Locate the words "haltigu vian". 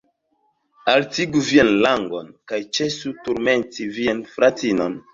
0.87-1.69